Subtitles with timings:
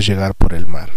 [0.00, 0.90] llegar por el mar.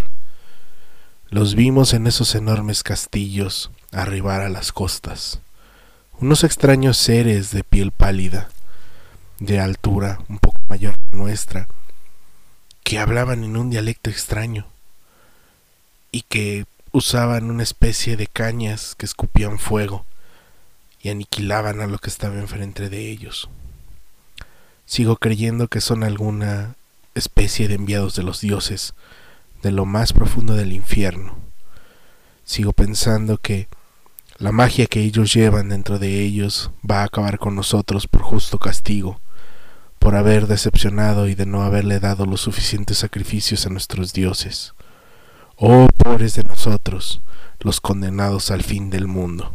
[1.29, 5.39] Los vimos en esos enormes castillos arribar a las costas,
[6.19, 8.49] unos extraños seres de piel pálida,
[9.39, 11.67] de altura un poco mayor que nuestra,
[12.83, 14.67] que hablaban en un dialecto extraño
[16.11, 20.05] y que usaban una especie de cañas que escupían fuego
[21.01, 23.49] y aniquilaban a lo que estaba enfrente de ellos.
[24.85, 26.75] Sigo creyendo que son alguna
[27.15, 28.93] especie de enviados de los dioses,
[29.63, 31.37] de lo más profundo del infierno.
[32.43, 33.67] Sigo pensando que
[34.37, 38.59] la magia que ellos llevan dentro de ellos va a acabar con nosotros por justo
[38.59, 39.21] castigo,
[39.97, 44.73] por haber decepcionado y de no haberle dado los suficientes sacrificios a nuestros dioses.
[45.55, 47.21] Oh pobres de nosotros,
[47.59, 49.53] los condenados al fin del mundo.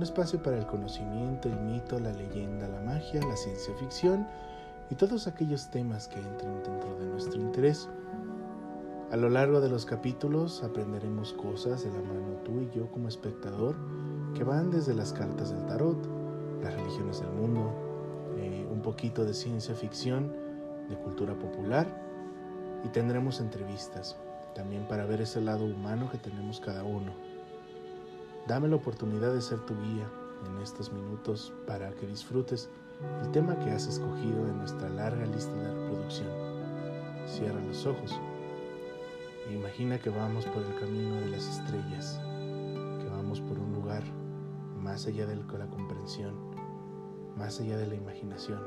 [0.00, 4.26] Un espacio para el conocimiento, el mito, la leyenda, la magia, la ciencia ficción
[4.88, 7.86] y todos aquellos temas que entren dentro de nuestro interés.
[9.10, 13.08] A lo largo de los capítulos aprenderemos cosas de la mano tú y yo como
[13.08, 13.76] espectador
[14.34, 15.98] que van desde las cartas del tarot,
[16.62, 17.70] las religiones del mundo,
[18.38, 20.32] eh, un poquito de ciencia ficción,
[20.88, 21.86] de cultura popular
[22.86, 24.16] y tendremos entrevistas
[24.54, 27.12] también para ver ese lado humano que tenemos cada uno.
[28.46, 30.10] Dame la oportunidad de ser tu guía
[30.46, 32.68] en estos minutos para que disfrutes
[33.22, 36.28] el tema que has escogido en nuestra larga lista de reproducción.
[37.26, 38.18] Cierra los ojos
[39.48, 42.20] e imagina que vamos por el camino de las estrellas,
[42.98, 44.02] que vamos por un lugar
[44.76, 46.50] más allá de la comprensión
[47.40, 48.60] más allá de la imaginación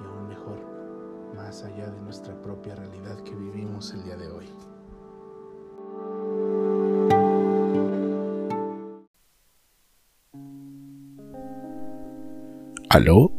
[0.00, 0.58] y aún mejor,
[1.34, 4.46] más allá de nuestra propia realidad que vivimos el día de hoy.
[12.90, 13.30] ¿Aló?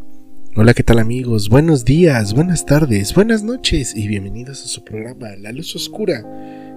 [0.56, 1.50] Hola, ¿qué tal amigos?
[1.50, 6.24] Buenos días, buenas tardes, buenas noches y bienvenidos a su programa La Luz Oscura,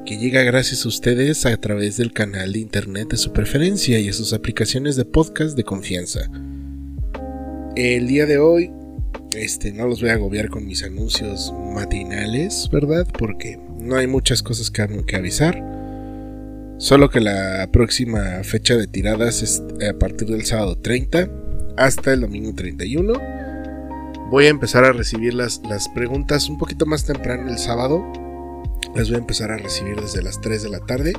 [0.06, 4.08] que llega gracias a ustedes a través del canal de internet de su preferencia y
[4.08, 6.30] a sus aplicaciones de podcast de confianza.
[7.76, 8.70] El día de hoy,
[9.36, 13.06] este, no los voy a agobiar con mis anuncios matinales, ¿verdad?
[13.18, 15.62] Porque no hay muchas cosas que, que avisar.
[16.78, 21.41] Solo que la próxima fecha de tiradas es a partir del sábado 30
[21.76, 23.12] hasta el domingo 31.
[24.30, 28.04] Voy a empezar a recibir las, las preguntas un poquito más temprano el sábado.
[28.94, 31.12] Las voy a empezar a recibir desde las 3 de la tarde.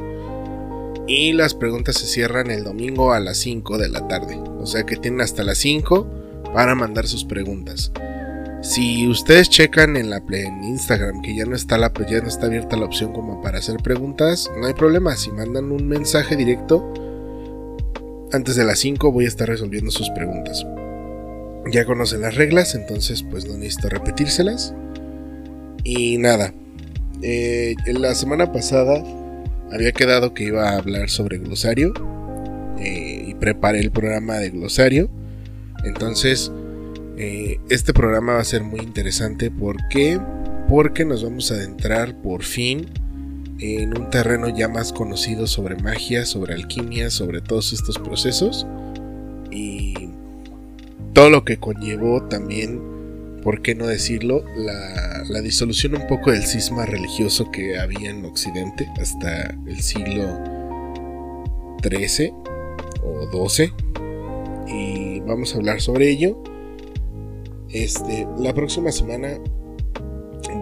[1.08, 4.40] Y las preguntas se cierran el domingo a las 5 de la tarde.
[4.60, 6.08] O sea que tienen hasta las 5
[6.54, 7.92] para mandar sus preguntas.
[8.64, 12.46] Si ustedes checan en la en Instagram que ya no está la ya no está
[12.46, 15.18] abierta la opción como para hacer preguntas, no hay problema.
[15.18, 16.94] Si mandan un mensaje directo
[18.34, 20.66] antes de las 5 voy a estar resolviendo sus preguntas.
[21.72, 24.74] Ya conocen las reglas, entonces pues no necesito repetírselas.
[25.84, 26.54] Y nada,
[27.22, 29.04] eh, la semana pasada
[29.72, 31.94] había quedado que iba a hablar sobre glosario
[32.80, 35.10] eh, y preparé el programa de glosario
[35.84, 36.52] entonces,
[37.18, 39.52] eh, este programa va a ser muy interesante.
[39.52, 40.20] ¿Por qué?
[40.70, 42.90] Porque nos vamos a adentrar por fin
[43.64, 48.68] en un terreno ya más conocido sobre magia, sobre alquimia, sobre todos estos procesos.
[49.52, 50.10] Y
[51.14, 52.82] todo lo que conllevó también,
[53.42, 54.44] ¿por qué no decirlo?
[54.58, 60.24] La, disolución un poco del cisma religioso que había en Occidente hasta el siglo
[61.82, 62.34] XIII
[63.04, 63.74] o XII.
[64.68, 66.42] Y vamos a hablar sobre ello.
[67.70, 69.38] Este, la próxima semana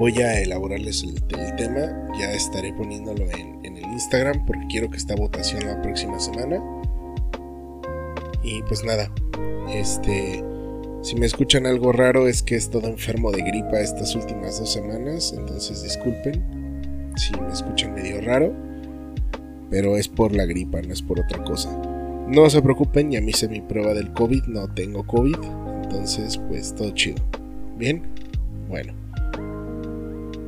[0.01, 1.21] voy a elaborarles el,
[1.57, 2.09] tema.
[2.17, 6.59] Ya estaré poniéndolo en, el Instagram porque quiero que esta votación la próxima semana.
[8.41, 9.11] Y pues nada,
[9.71, 10.43] este,
[11.03, 14.73] si me escuchan algo raro es que he estado enfermo de gripa estas últimas dos
[14.73, 16.43] semanas, entonces disculpen
[17.15, 18.51] si me escuchan medio raro,
[19.69, 21.69] pero es por la gripa, no es por otra cosa.
[22.27, 25.37] No se preocupen, ya me hice mi prueba del COVID, no tengo COVID,
[25.83, 27.23] entonces pues todo chido.
[27.77, 28.01] Bien,
[28.67, 29.00] bueno.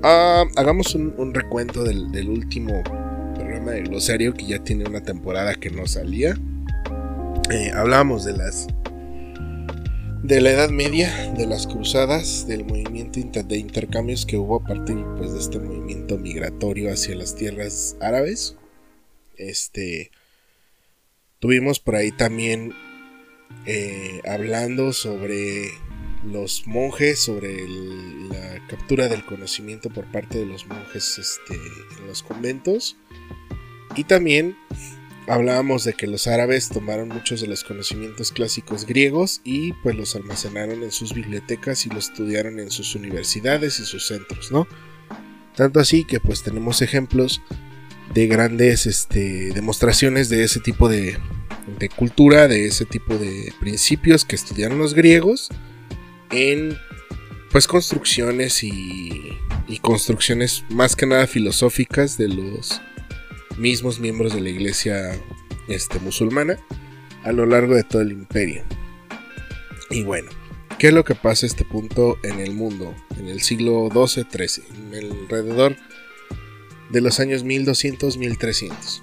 [0.05, 2.83] Ah, hagamos un, recuento del, último
[3.35, 6.37] programa de glosario que ya tiene una temporada que no salía.
[7.49, 8.67] Eh, hablábamos de las
[10.23, 14.97] de la Edad Media, de las cruzadas, del movimiento de intercambios que hubo a partir
[15.17, 18.57] pues, de este movimiento migratorio hacia las tierras árabes.
[19.37, 20.11] Este,
[21.43, 22.73] Tuvimos por ahí también
[23.65, 25.67] eh, hablando sobre
[26.25, 32.23] los monjes, sobre la captura del conocimiento por parte de los monjes este, en los
[32.23, 32.97] conventos.
[33.95, 34.55] Y también
[35.27, 40.15] hablábamos de que los árabes tomaron muchos de los conocimientos clásicos griegos y pues los
[40.15, 44.67] almacenaron en sus bibliotecas y los estudiaron en sus universidades y sus centros, ¿no?
[45.55, 47.41] Tanto así que pues tenemos ejemplos
[48.13, 51.17] de grandes este, demostraciones de ese tipo de,
[51.79, 55.49] de cultura, de ese tipo de principios que estudiaron los griegos
[56.31, 56.77] en
[57.51, 59.37] pues construcciones y,
[59.67, 62.81] y construcciones más que nada filosóficas de los
[63.57, 65.19] mismos miembros de la iglesia
[65.67, 66.57] este, musulmana
[67.23, 68.63] a lo largo de todo el imperio.
[69.89, 70.29] Y bueno,
[70.79, 72.95] ¿qué es lo que pasa a este punto en el mundo?
[73.17, 74.63] En el siglo XII-XIII,
[74.97, 75.75] alrededor
[76.89, 79.01] de los años 1200-1300.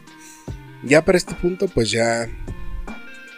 [0.83, 2.29] Ya para este punto, pues ya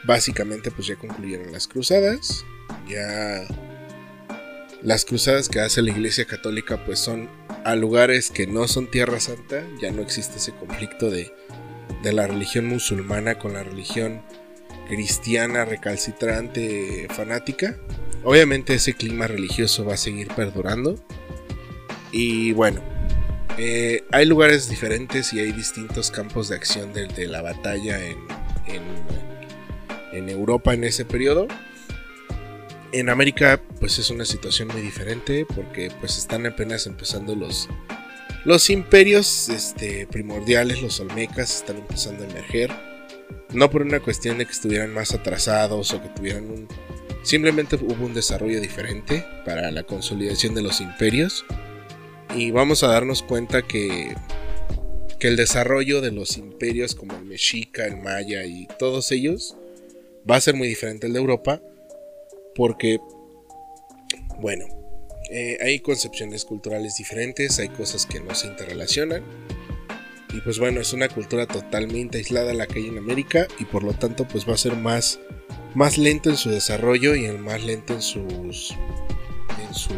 [0.05, 2.44] básicamente pues ya concluyeron las cruzadas,
[2.88, 3.46] ya
[4.82, 7.29] las cruzadas que hace la Iglesia Católica pues son
[7.64, 11.32] a lugares que no son Tierra Santa, ya no existe ese conflicto de,
[12.02, 14.23] de la religión musulmana con la religión
[14.88, 17.76] cristiana recalcitrante fanática.
[18.25, 20.96] Obviamente ese clima religioso va a seguir perdurando.
[22.11, 22.82] Y bueno,
[23.58, 28.19] eh, hay lugares diferentes y hay distintos campos de acción de, la batalla en,
[28.67, 28.82] en,
[30.12, 31.46] en Europa en ese periodo.
[32.93, 37.67] En América pues es una situación muy diferente porque pues están apenas empezando los,
[38.44, 42.71] los imperios este, primordiales, los olmecas están empezando a emerger.
[43.55, 46.69] No por una cuestión de que estuvieran más atrasados o que tuvieran un...
[47.23, 51.47] Simplemente hubo un desarrollo diferente para la consolidación de los imperios.
[52.37, 54.15] Y vamos a darnos cuenta que,
[55.19, 59.56] que el desarrollo de los imperios como el mexica, el maya y todos ellos
[60.31, 61.62] va a ser muy diferente al de Europa
[62.55, 63.01] porque,
[64.41, 64.67] bueno,
[65.31, 69.23] eh, hay concepciones culturales diferentes, hay cosas que no se interrelacionan.
[70.33, 73.83] Y pues bueno, es una cultura totalmente aislada la que hay en América y por
[73.83, 75.21] lo tanto pues va a ser más,
[75.75, 78.75] más lento en su desarrollo y más lento en sus...
[79.69, 79.95] En su,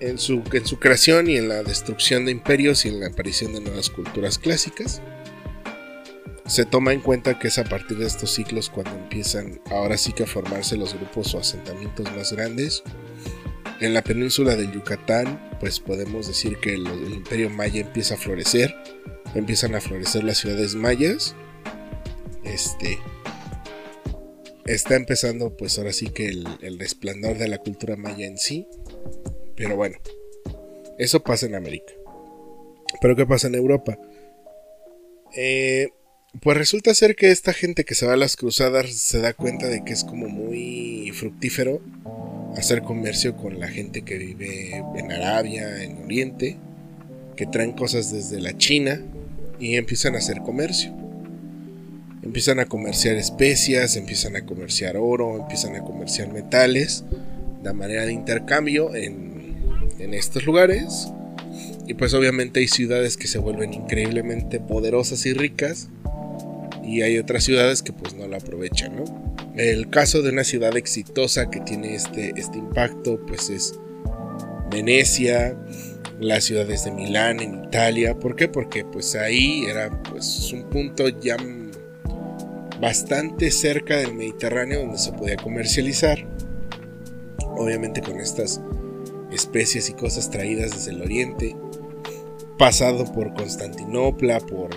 [0.00, 3.52] en su, en su creación y en la destrucción de imperios y en la aparición
[3.52, 5.02] de nuevas culturas clásicas
[6.48, 10.12] se toma en cuenta que es a partir de estos ciclos cuando empiezan ahora sí
[10.12, 12.82] que a formarse los grupos o asentamientos más grandes.
[13.80, 18.74] En la península del Yucatán, pues podemos decir que el, imperio maya empieza a florecer,
[19.34, 21.36] empiezan a florecer las ciudades mayas.
[22.42, 22.98] Este
[24.64, 28.66] está empezando pues ahora sí que el, el resplandor de la cultura maya en sí.
[29.54, 29.98] Pero bueno,
[30.98, 31.92] eso pasa en América.
[33.02, 33.98] Pero ¿qué pasa en Europa?
[35.36, 35.90] Eh,
[36.40, 39.66] pues resulta ser que esta gente que se va a las cruzadas se da cuenta
[39.68, 41.80] de que es como muy fructífero
[42.54, 46.56] hacer comercio con la gente que vive en Arabia, en Oriente,
[47.34, 49.00] que traen cosas desde la China
[49.58, 50.94] y empiezan a hacer comercio.
[52.22, 57.04] Empiezan a comerciar especias, empiezan a comerciar oro, empiezan a comerciar metales,
[57.62, 59.56] de manera de intercambio en,
[59.98, 61.08] en estos lugares.
[61.86, 65.88] Y pues obviamente hay ciudades que se vuelven increíblemente poderosas y ricas
[66.88, 69.04] y hay otras ciudades que pues no la aprovechan, ¿no?
[69.56, 73.74] El caso de una ciudad exitosa que tiene este, este impacto pues es
[74.70, 75.54] Venecia,
[76.18, 78.48] las ciudades de Milán en Italia, ¿por qué?
[78.48, 81.36] Porque pues ahí era pues un punto ya
[82.80, 86.26] bastante cerca del Mediterráneo donde se podía comercializar,
[87.38, 88.62] obviamente con estas
[89.30, 91.54] especies y cosas traídas desde el oriente,
[92.56, 94.70] pasado por Constantinopla, por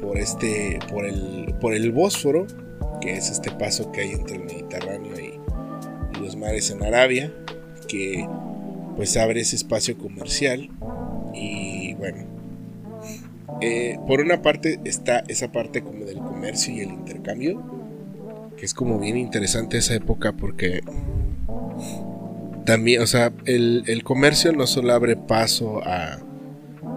[0.00, 2.46] por este por el por el Bósforo,
[3.00, 5.40] que es este paso que hay entre el Mediterráneo y,
[6.20, 7.32] los mares en Arabia,
[7.88, 8.26] que
[8.96, 10.70] pues abre ese espacio comercial.
[11.34, 12.24] Y bueno,
[13.60, 17.62] eh, por una parte está esa parte como del comercio y el intercambio,
[18.56, 20.82] que es como bien interesante esa época porque
[22.64, 26.18] también, o sea, el, el comercio no solo abre paso a,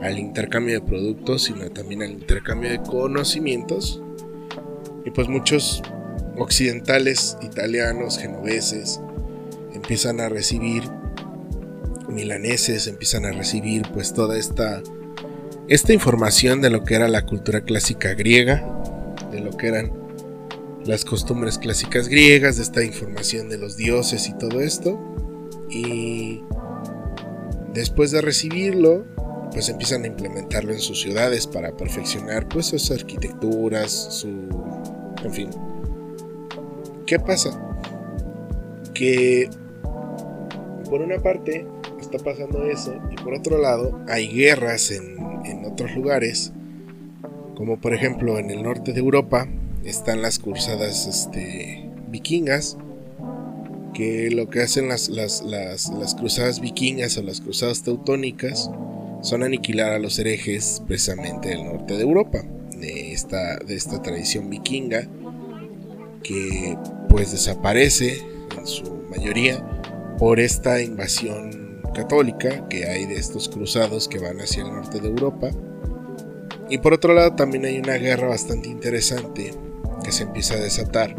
[0.02, 4.02] al intercambio de productos, sino también al intercambio de conocimientos.
[5.06, 5.82] Y pues muchos
[6.38, 9.00] occidentales, italianos, genoveses,
[9.74, 10.84] empiezan a recibir,
[12.10, 14.82] milaneses, empiezan a recibir pues toda esta,
[15.68, 18.66] esta información de lo que era la cultura clásica griega,
[19.32, 19.92] de lo que eran
[20.86, 25.00] las costumbres clásicas griegas, de esta información de los dioses y todo esto.
[25.70, 26.42] Y
[27.74, 29.06] después de recibirlo,
[29.58, 34.28] pues empiezan a implementarlo en sus ciudades para perfeccionar pues sus arquitecturas, su...
[35.24, 35.50] en fin.
[37.08, 37.60] ¿Qué pasa?
[38.94, 39.50] Que
[40.88, 41.66] por una parte
[42.00, 46.54] está pasando eso y por otro lado hay guerras en, en otros lugares
[47.56, 49.48] Como por ejemplo en el norte de Europa
[49.84, 52.78] están las cruzadas este, vikingas,
[53.96, 58.70] que lo que hacen las, las, cruzadas vikingas o las cruzadas teutónicas
[59.28, 62.46] son aniquilar a los herejes precisamente del norte de Europa,
[62.78, 65.06] de esta, de esta tradición vikinga
[66.24, 66.78] que
[67.10, 68.22] pues desaparece
[68.58, 69.62] en su mayoría
[70.18, 75.10] por esta invasión católica que hay de estos cruzados que van hacia el norte de
[75.10, 75.50] Europa.
[76.70, 79.54] Y por otro lado también hay una guerra bastante interesante
[80.06, 81.16] que se empieza a desatar.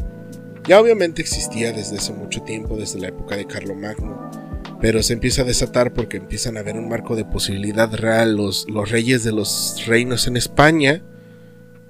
[0.67, 4.48] Ya obviamente existía desde hace mucho tiempo, desde la época de Carlomagno,
[4.81, 8.69] pero se empieza a desatar porque empiezan a haber un marco de posibilidad real los,
[8.69, 11.03] los reyes de los reinos en España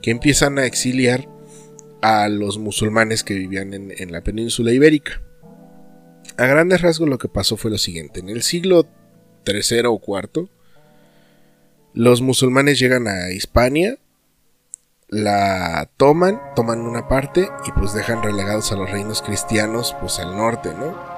[0.02, 1.28] que empiezan a exiliar
[2.00, 5.20] a los musulmanes que vivían en, la península ibérica.
[6.36, 8.20] A grandes rasgos lo que pasó fue lo siguiente.
[8.20, 8.86] En el siglo
[9.44, 10.48] III o IV,
[11.94, 13.98] los musulmanes llegan a Hispania,
[15.08, 20.36] la toman, toman una parte y pues dejan relegados a los reinos cristianos pues al
[20.36, 21.17] norte, ¿no?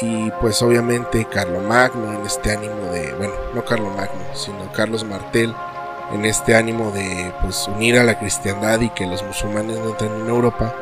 [0.00, 5.54] Y pues obviamente Carlomagno en este ánimo de, bueno, no Carlomagno, sino Carlos Martel
[6.12, 10.12] en este ánimo de pues, unir a la cristiandad y que los musulmanes no entren
[10.20, 10.74] en Europa,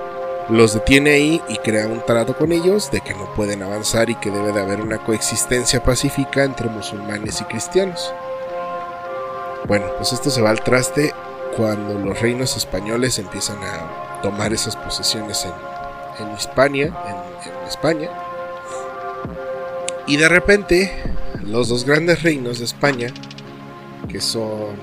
[0.49, 4.17] los detiene ahí y crea un trato con ellos de que no pueden avanzar y
[4.17, 8.13] que debe de haber una coexistencia pacífica entre musulmanes y cristianos.
[9.67, 11.15] Bueno, pues esto se va al traste
[11.57, 18.11] cuando los reinos españoles empiezan a tomar esas posesiones en, en Hispania, en España.
[20.07, 20.93] Y de repente,
[21.45, 23.09] los dos grandes reinos de España,
[24.09, 24.77] que son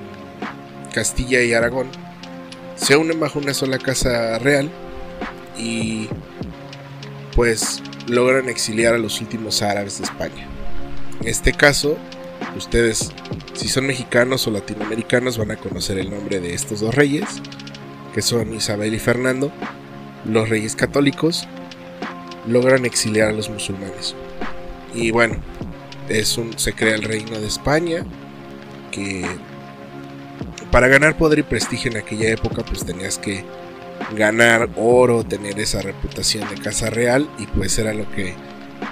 [0.94, 1.88] Castilla y Aragón
[2.76, 4.70] se unen bajo una sola casa real
[5.58, 6.08] y
[7.36, 10.48] pues logran exiliar a los últimos árabes de España.
[11.22, 11.98] En este caso,
[12.56, 13.12] ustedes,
[13.54, 17.26] si son mexicanos o latinoamericanos, van a conocer el nombre de estos dos reyes,
[18.14, 19.52] que son Isabel y Fernando.
[20.26, 21.48] Los reyes católicos
[22.48, 24.16] logran exiliar a los musulmanes.
[24.94, 25.36] Y bueno,
[26.10, 28.06] es un, se crea el reino de España,
[28.92, 29.26] que
[30.72, 33.44] para ganar poder y prestigio en aquella época pues tenías que
[34.16, 38.34] ganar oro, tener esa reputación de casa real y pues era lo que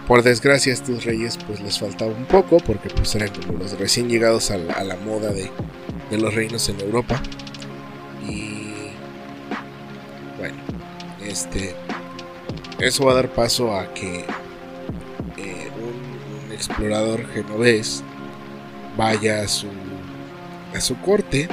[0.07, 3.77] por desgracia a estos reyes pues les faltaba un poco porque pues eran como los
[3.79, 5.49] recién llegados a la, moda de,
[6.17, 7.21] los reinos en Europa.
[8.27, 8.91] Y
[10.37, 10.57] bueno
[11.25, 11.75] este
[12.79, 14.25] eso va a dar paso a que
[16.57, 18.03] explorador genovés
[18.97, 19.67] vaya a su
[20.75, 21.47] a su corte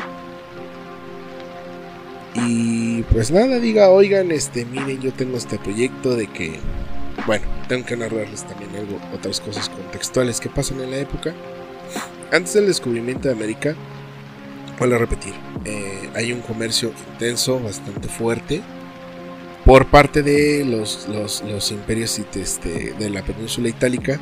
[2.34, 6.58] y pues nada, diga, oigan, este, miren, yo tengo este proyecto de que,
[7.26, 11.32] bueno, tengo que narrarles también algo, otras cosas contextuales que pasan en la época.
[12.32, 13.76] Antes del descubrimiento de América,
[14.78, 15.32] vuelvo a repetir,
[15.64, 18.62] eh, hay un comercio intenso, bastante fuerte,
[19.64, 24.18] por parte de los, los, imperios este, de la península itálica,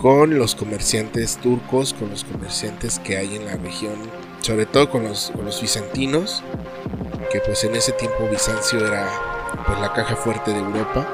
[0.00, 3.94] con los comerciantes turcos, con los comerciantes que hay en la región,
[4.40, 6.42] sobre todo con los, con los bizantinos,
[7.30, 9.08] que pues en ese tiempo Bizancio era
[9.66, 11.06] pues la caja fuerte de Europa,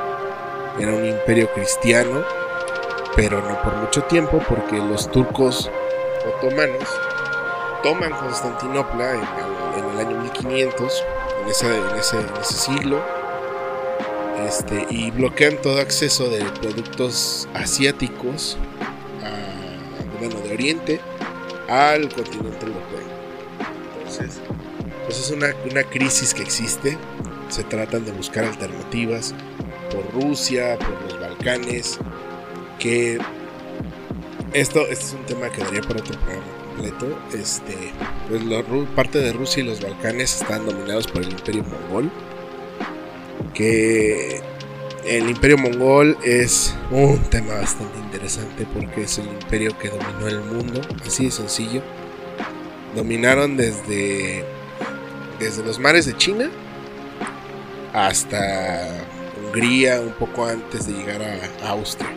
[0.78, 2.24] era un imperio cristiano,
[3.14, 5.70] pero no por mucho tiempo porque los turcos
[6.36, 6.88] otomanos
[7.82, 9.20] toman Constantinopla en
[9.90, 11.04] el, año 1500,
[11.42, 13.00] en, ese, siglo,
[14.48, 18.56] este, y bloquean todo acceso de productos asiáticos,
[20.18, 21.00] bueno, de Oriente,
[21.68, 23.00] al continente europeo.
[23.98, 24.40] Entonces,
[25.04, 25.52] pues es una,
[25.84, 26.98] crisis que existe.
[27.48, 29.34] Se tratan de buscar alternativas
[29.90, 31.98] por Rusia, por los Balcanes,
[32.78, 33.18] que
[34.52, 37.18] esto, es un tema que daría para otro programa completo.
[37.32, 37.74] Este,
[38.28, 38.62] pues la,
[38.94, 42.10] parte de Rusia y los Balcanes están dominados por el Imperio Mongol,
[43.58, 44.40] que
[45.04, 50.40] el Imperio Mongol es un tema bastante interesante porque es el imperio que dominó el
[50.42, 51.82] mundo, así de sencillo.
[52.94, 54.44] Dominaron desde
[55.40, 56.50] desde los mares de China
[57.92, 59.04] hasta
[59.42, 62.10] Hungría, un poco antes de llegar a, Austria.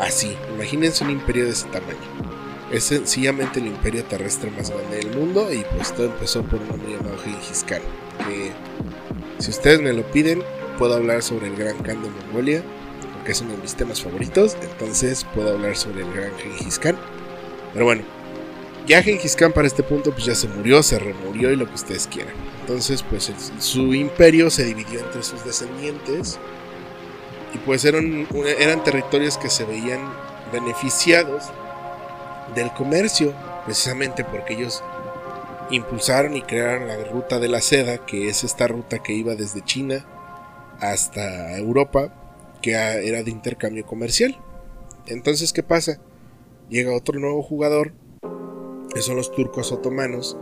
[0.00, 1.96] Así, imagínense un imperio de ese tamaño.
[2.72, 6.70] Es sencillamente el imperio terrestre más grande del mundo y pues todo empezó por un
[6.70, 7.82] hombre llamado Genghis Khan.
[8.26, 8.52] Que
[9.38, 10.42] si ustedes me lo piden,
[10.78, 12.62] puedo hablar sobre el Gran Khan de Mongolia,
[13.14, 14.56] porque es uno de mis temas favoritos.
[14.62, 16.96] Entonces puedo hablar sobre el Gran Genghis Khan.
[17.72, 18.02] Pero bueno,
[18.86, 21.74] ya Genghis Khan para este punto pues ya se murió, se remurió y lo que
[21.74, 22.34] ustedes quieran.
[22.62, 26.38] Entonces pues su imperio se dividió entre sus descendientes
[27.54, 28.26] y pues eran,
[28.58, 30.00] eran territorios que se veían
[30.52, 31.44] beneficiados
[32.54, 34.82] del comercio, precisamente porque ellos
[35.70, 39.64] impulsaron y crearon la ruta de la seda, que es esta ruta que iba desde
[39.64, 40.06] China
[40.80, 42.12] hasta Europa,
[42.62, 44.38] que era de intercambio comercial.
[45.06, 46.00] Entonces, ¿qué pasa?
[46.68, 47.92] Llega otro nuevo jugador,
[48.94, 50.36] que son los turcos otomanos,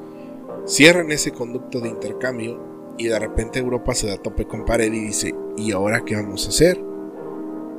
[0.67, 5.01] cierran ese conducto de intercambio y de repente Europa se da tope con pared y
[5.01, 6.81] dice, ¿y ahora qué vamos a hacer?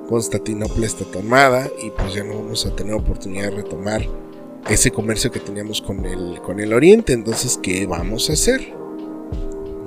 [0.07, 4.07] Constantinopla está tomada y pues ya no vamos a tener oportunidad de retomar
[4.69, 7.13] ese comercio que teníamos con el, con el Oriente.
[7.13, 8.73] Entonces, ¿qué vamos a hacer?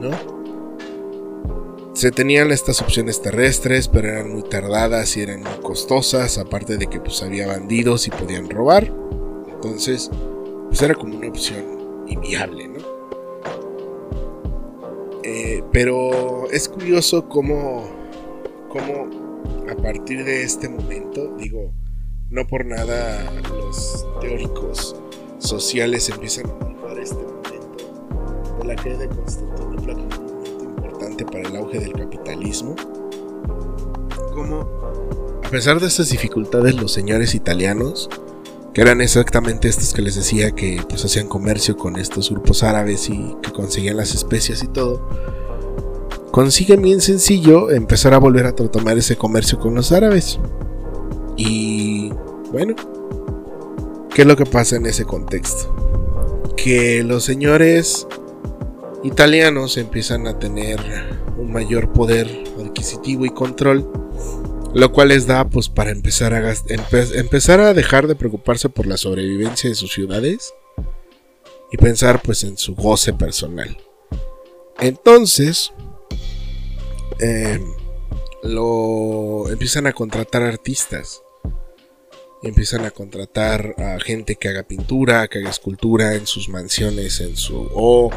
[0.01, 0.11] ¿No?
[1.95, 6.87] Se tenían estas opciones terrestres, pero eran muy tardadas y eran muy costosas, aparte de
[6.87, 8.91] que pues había bandidos y podían robar.
[9.53, 10.11] Entonces,
[10.69, 12.81] pues era como una opción inviable, ¿no?
[15.23, 17.85] Eh, pero es curioso cómo,
[18.69, 19.11] cómo
[19.71, 21.73] a partir de este momento, digo,
[22.31, 24.95] no por nada los teóricos
[25.39, 31.25] sociales empiezan a marcar este momento de la caída de Constantinopla como un momento importante
[31.25, 32.77] para el auge del capitalismo.
[34.33, 34.61] Como,
[35.45, 38.09] a pesar de estas dificultades, los señores italianos,
[38.73, 43.09] que eran exactamente estos que les decía que pues hacían comercio con estos grupos árabes
[43.09, 45.09] y que conseguían las especias y todo,
[46.31, 50.39] consiguen bien sencillo empezar a volver a tomar ese comercio con los árabes.
[51.37, 51.90] Y
[52.51, 52.75] bueno,
[54.15, 56.53] ¿qué es lo que pasa en ese contexto?
[56.57, 58.07] Que los señores
[59.05, 60.81] italianos empiezan a tener
[61.39, 62.29] un mayor poder
[62.63, 63.91] adquisitivo y control,
[64.75, 68.97] lo cual les da pues para empezar a empezar a dejar de preocuparse por la
[68.97, 70.53] sobrevivencia de sus ciudades
[71.73, 73.77] y pensar pues en su goce personal.
[74.81, 75.73] Entonces,
[77.21, 77.61] eh,
[78.43, 81.23] lo empiezan a contratar artistas.
[82.43, 87.37] Empiezan a contratar a gente que haga pintura, que haga escultura en sus mansiones, en
[87.37, 88.11] su o,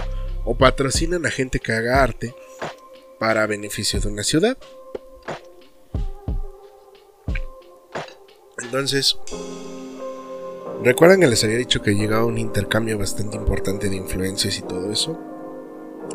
[0.46, 2.34] o patrocinan a gente que haga arte
[3.20, 4.58] para beneficio de una ciudad.
[8.62, 9.18] Entonces,
[10.84, 14.92] ¿recuerdan que les había dicho que llegaba un intercambio bastante importante de influencias y todo
[14.92, 15.20] eso?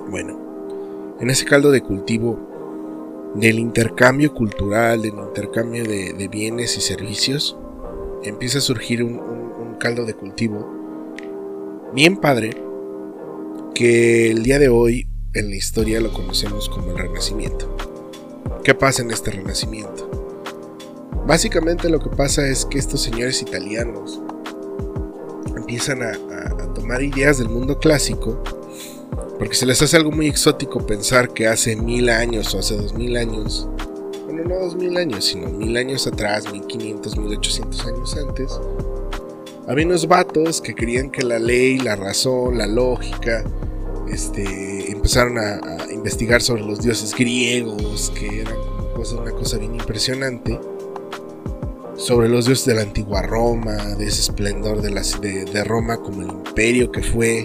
[0.09, 7.57] Bueno, en ese caldo de cultivo del intercambio cultural, del intercambio de, bienes y servicios,
[8.23, 9.39] empieza a surgir un,
[9.79, 10.67] caldo de cultivo
[11.95, 12.51] bien padre
[13.77, 17.77] que el día de hoy en la historia lo conocemos como el Renacimiento.
[18.65, 20.11] ¿Qué pasa en este Renacimiento?
[21.29, 24.21] Básicamente lo que pasa es que estos señores italianos
[25.57, 28.43] empiezan a tomar ideas del mundo clásico
[29.39, 32.95] porque se les hace algo muy exótico pensar que hace mil años o hace dos
[32.95, 33.69] mil años,
[34.45, 38.61] no dos mil años, sino mil años atrás, mil quinientos, mil ochocientos años antes,
[39.67, 43.45] había unos vatos que creían que la ley, la razón, la lógica,
[44.11, 45.61] este, empezaron a,
[45.93, 48.57] investigar sobre los dioses griegos, que eran
[49.21, 50.59] una cosa bien impresionante,
[51.97, 56.23] sobre los dioses de la antigua Roma, de ese esplendor de, de, de Roma como
[56.23, 57.45] el imperio que fue,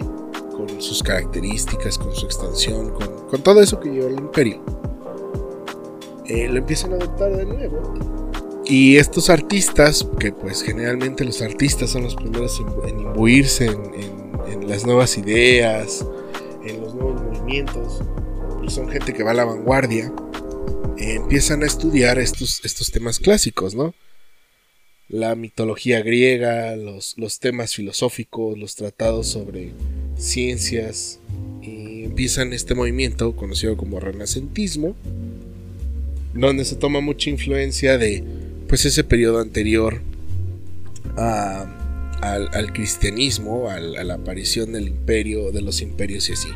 [0.54, 4.62] con sus características, con su extensión, con, todo eso que lleva el imperio.
[6.26, 7.94] Eh, lo empiezan a adoptar de nuevo.
[8.66, 14.86] Y estos artistas, que pues generalmente los artistas son los primeros en, imbuirse en, las
[14.86, 16.06] nuevas ideas,
[16.66, 18.02] en los nuevos movimientos,
[18.66, 20.14] y son gente que va a la vanguardia,
[20.98, 23.94] eh, empiezan a estudiar estos, estos temas clásicos, ¿no?
[25.10, 29.74] La mitología griega, los, los temas filosóficos, los tratados sobre
[30.18, 31.20] ciencias
[31.62, 34.96] y empiezan este movimiento conocido como renacentismo,
[36.34, 38.24] donde se toma mucha influencia de
[38.68, 40.02] pues ese periodo anterior
[41.16, 46.50] al, cristianismo, a la aparición del imperio, de los imperios y así.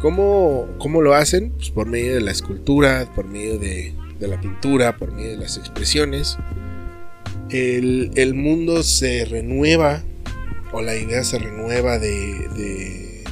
[0.00, 1.50] ¿Cómo, cómo lo hacen?
[1.50, 5.58] Pues por medio de la escultura, por medio de, la pintura, por medio de las
[5.58, 6.38] expresiones.
[7.50, 10.02] El, el mundo se renueva
[10.72, 13.24] o la idea se renueva de,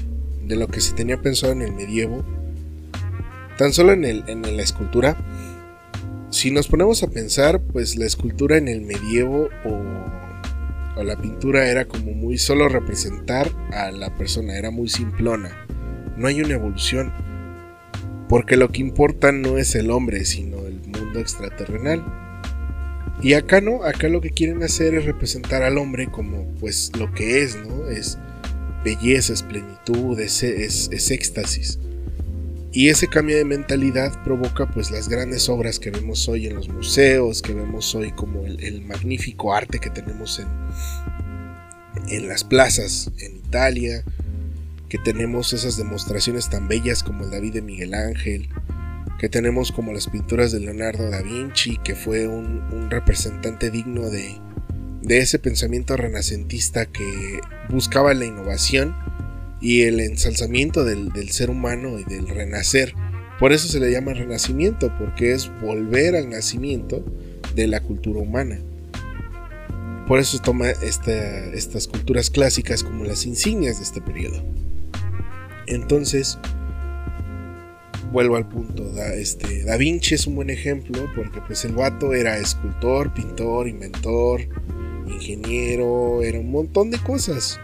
[0.47, 2.25] de, lo que se tenía pensado en el medievo,
[3.59, 4.03] tan solo en,
[4.57, 5.19] la escultura,
[6.31, 11.69] si nos ponemos a pensar, pues la escultura en el medievo o, o, la pintura
[11.69, 15.51] era como muy solo representar a la persona, era muy simplona.
[16.17, 17.13] No hay una evolución.
[18.29, 22.05] Porque lo que importa no es el hombre, sino el mundo extraterrenal.
[23.23, 27.13] Y acá no, acá lo que quieren hacer es representar al hombre como pues lo
[27.13, 27.89] que es, ¿no?
[27.89, 28.19] Es
[28.85, 31.81] belleza, es plenitud, es, es, éxtasis.
[32.71, 36.69] Y ese cambio de mentalidad provoca pues las grandes obras que vemos hoy en los
[36.69, 40.49] museos, que vemos hoy como el, magnífico arte que tenemos en,
[42.09, 44.05] en las plazas en Italia,
[44.91, 48.51] que tenemos esas demostraciones tan bellas como el David de Miguel Ángel,
[49.19, 54.37] que tenemos como las pinturas de Leonardo da Vinci, que fue un, representante digno de,
[55.03, 58.95] de ese pensamiento renacentista que buscaba la innovación
[59.61, 62.95] y el ensalzamiento del, ser humano y del renacer.
[63.39, 67.05] Por eso se le llama renacimiento, porque es volver al nacimiento
[67.55, 68.59] de la cultura humana.
[70.07, 74.43] Por eso toma estas culturas clásicas como las insignias de este periodo.
[75.67, 76.39] Entonces,
[78.11, 82.15] vuelvo al punto, da, este, da Vinci es un buen ejemplo porque pues el vato
[82.15, 84.41] era escultor, pintor, inventor,
[85.07, 87.61] ingeniero, era un montón de cosas.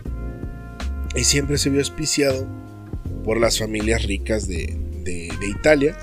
[1.15, 2.47] Y siempre se vio auspiciado
[3.25, 5.97] por las familias ricas de, de Italia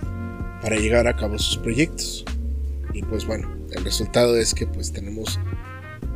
[0.61, 2.23] para llegar a cabo sus proyectos.
[2.93, 5.39] Y pues bueno, el resultado es que pues tenemos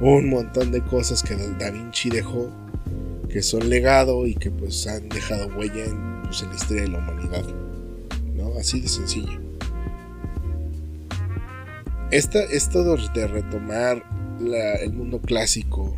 [0.02, 2.52] un montón de cosas que Da Vinci dejó
[3.30, 7.00] que son legado y que pues han dejado huella en, pues, la historia de la
[7.00, 7.44] humanidad.
[8.34, 8.58] ¿no?
[8.58, 9.42] Así de sencillo.
[12.12, 14.04] Esta, esto de retomar
[14.82, 15.96] el mundo clásico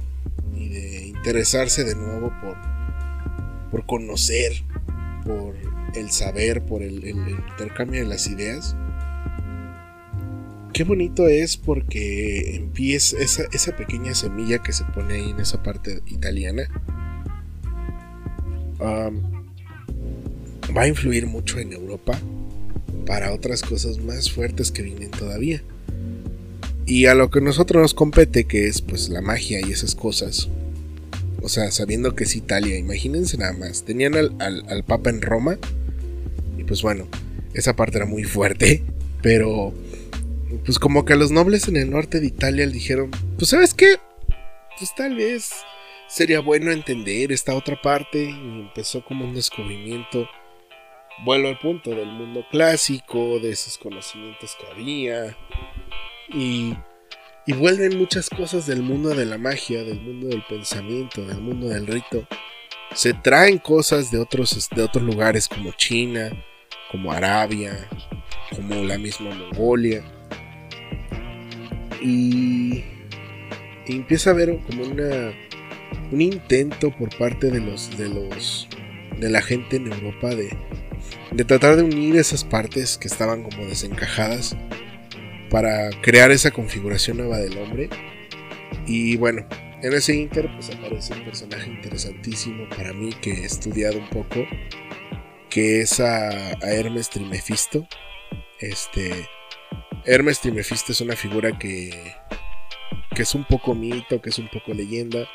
[0.56, 2.56] y de interesarse de nuevo por,
[3.72, 4.64] por conocer,
[5.26, 5.56] por
[5.96, 8.76] el saber, por el intercambio de las ideas,
[10.78, 15.64] qué bonito es porque empieza esa, esa pequeña semilla que se pone ahí en esa
[15.64, 16.70] parte italiana.
[18.80, 19.12] va
[20.84, 22.20] a influir mucho en Europa
[23.08, 25.64] para otras cosas más fuertes que vienen todavía.
[26.86, 30.48] Y a lo que nosotros nos compete, que es pues la magia y esas cosas.
[31.42, 33.84] O sea, sabiendo que es Italia, imagínense nada más.
[33.84, 35.58] Tenían al, al Papa en Roma.
[36.58, 37.08] Y pues bueno,
[37.54, 38.84] esa parte era muy fuerte.
[39.22, 39.74] Pero
[40.66, 43.74] pues como que a los nobles en el norte de Italia le dijeron, pues sabes
[43.74, 43.98] qué,
[44.78, 45.52] pues tal vez
[46.08, 50.28] sería bueno entender esta otra parte y empezó como un descubrimiento.
[51.26, 55.36] Vuelvo al punto del mundo clásico, de esos conocimientos que había
[56.30, 56.76] y,
[57.48, 61.70] y vuelven muchas cosas del mundo de la magia, del mundo del pensamiento, del mundo
[61.70, 62.28] del rito.
[62.94, 66.30] Se traen cosas de otros, de otros lugares como China,
[66.92, 67.88] como Arabia,
[68.56, 70.04] como la misma Mongolia
[72.02, 72.84] y,
[73.88, 75.32] empieza a haber como una
[76.12, 78.68] un intento por parte de los de los
[79.18, 80.50] de la gente en Europa de,
[81.32, 84.56] de tratar de unir esas partes que estaban como desencajadas
[85.50, 87.90] para crear esa configuración nueva del hombre
[88.86, 89.48] y bueno
[89.82, 94.46] en ese inter pues aparece un personaje interesantísimo para mí que he estudiado un poco
[95.50, 97.88] que es a, Hermes Trimefisto
[98.60, 99.28] este
[100.06, 102.14] Hermes Trimefisto es una figura que,
[103.14, 105.28] que es un poco mito, que es un poco leyenda,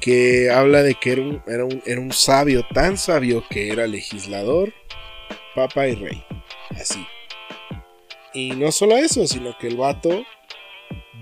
[0.00, 3.86] que habla de que era un, era un, era un sabio, tan sabio que era
[3.86, 4.72] legislador,
[5.54, 6.24] papa y rey.
[6.70, 7.06] Así.
[8.36, 10.22] Y no solo eso, sino que el vato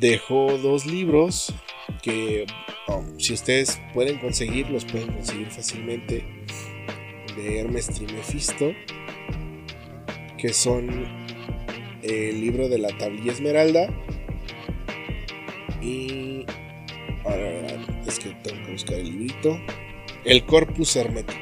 [0.00, 1.54] dejó dos libros
[2.02, 2.44] que
[2.88, 6.24] um, si ustedes pueden conseguir, los pueden conseguir fácilmente
[7.36, 8.72] de Hermes Trimefisto,
[10.36, 11.06] que son
[12.02, 13.88] el libro de la tablilla esmeralda.
[15.80, 16.44] Y.
[17.24, 17.68] Ahora,
[18.08, 19.56] es que tengo que buscar el librito.
[20.24, 21.38] El corpus hermético.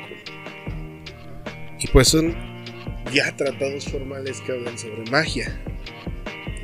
[1.80, 2.51] Y pues son
[3.12, 5.60] ya tratados formales que hablan sobre magia.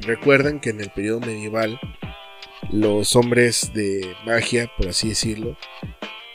[0.03, 1.79] Recuerden que en el periodo medieval
[2.71, 5.57] los hombres de magia, por así decirlo,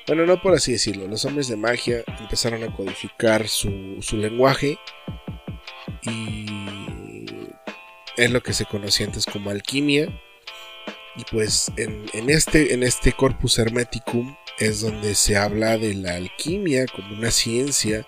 [0.08, 4.78] bueno, no por así decirlo, los hombres de magia empezaron a codificar su, su lenguaje
[6.04, 6.45] y
[8.17, 10.08] es lo que se conocía antes como alquimia.
[11.15, 16.86] Y pues en, este, en este corpus hermeticum es donde se habla de la alquimia
[16.88, 18.04] como una ciencia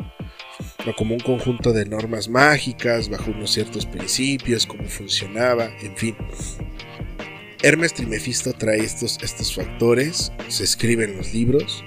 [0.87, 6.15] o como un conjunto de normas mágicas bajo unos ciertos principios, cómo funcionaba, en fin.
[7.61, 11.83] Hermes Trimefisto trae estos, estos factores, se escriben los libros.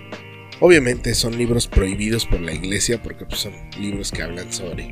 [0.60, 4.90] Obviamente son libros prohibidos por la iglesia porque pues, son libros que hablan sobre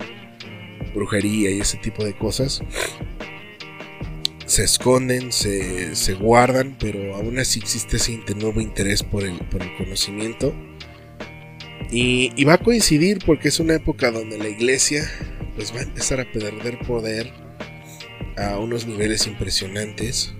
[0.94, 2.62] brujería y ese tipo de cosas
[4.46, 9.76] se esconden, se, guardan, pero aún así existe ese nuevo interés por el, por el
[9.76, 10.54] conocimiento.
[11.90, 15.08] Y, va a coincidir porque es una época donde la iglesia
[15.54, 17.32] pues va a empezar a perder poder
[18.36, 20.34] a unos niveles impresionantes.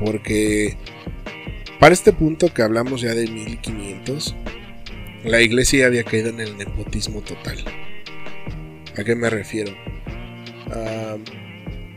[0.00, 0.76] Porque
[1.78, 4.34] para este punto que hablamos ya de 1500,
[5.24, 7.58] la iglesia ya había caído en el nepotismo total.
[8.98, 9.72] ¿A qué me refiero?
[10.70, 11.16] Ah,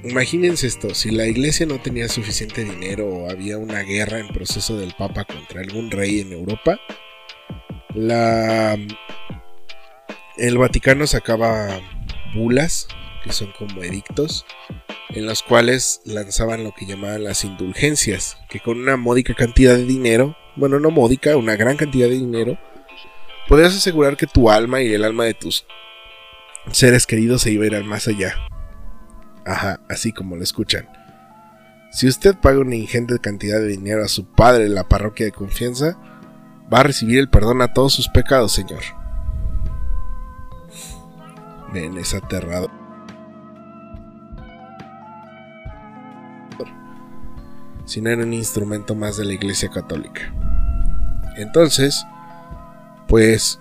[0.04, 4.78] imagínense esto, si la iglesia no tenía suficiente dinero o había una guerra en proceso
[4.78, 6.80] del Papa contra algún rey en Europa,
[7.96, 8.78] La,
[10.38, 11.80] el Vaticano sacaba
[12.36, 12.88] bulas,
[13.24, 14.46] que son como edictos,
[15.10, 19.86] en los cuales lanzaban lo que llamaban las indulgencias, que con una módica cantidad de
[19.86, 22.58] dinero, bueno, no módica, una gran cantidad de dinero,
[23.48, 25.66] podías asegurar que tu alma y el alma de tus
[26.72, 28.36] seres queridos se iban a ir más allá.
[29.46, 30.90] Ajá, así como lo escuchan.
[31.92, 35.32] Si usted paga una ingente cantidad de dinero a su padre en la parroquia de
[35.32, 35.98] confianza,
[36.74, 38.82] va a recibir el perdón a todos sus pecados, señor.
[41.74, 42.70] Ven, es aterrado.
[47.86, 50.34] Si no era un instrumento más de la Iglesia Católica.
[51.38, 52.06] Entonces,
[53.08, 53.60] pues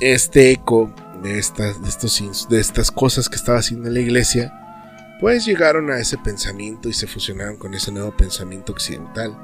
[0.00, 4.52] este eco de estas, de, estos, de estas cosas que estaba haciendo la Iglesia,
[5.20, 9.36] pues llegaron a ese pensamiento y se fusionaron con ese nuevo pensamiento occidental.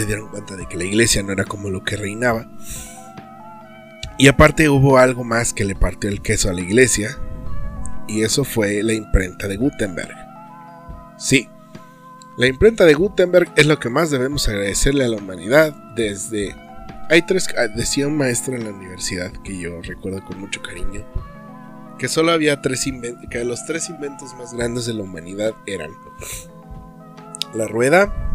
[0.00, 2.46] Se dieron cuenta de que la iglesia no era como lo que reinaba.
[4.16, 7.18] Y aparte hubo algo más que le partió el queso a la iglesia.
[8.08, 10.14] Y eso fue la imprenta de Gutenberg.
[11.18, 11.48] Sí,
[12.38, 16.56] la imprenta de Gutenberg es lo que más debemos agradecerle a la humanidad desde...
[17.10, 17.48] Hay tres...
[17.58, 21.04] Ah, decía un maestro en la universidad que yo recuerdo con mucho cariño.
[21.98, 23.28] Que solo había tres inventos...
[23.30, 25.90] Que los tres inventos más grandes de la humanidad eran...
[27.52, 28.29] La rueda,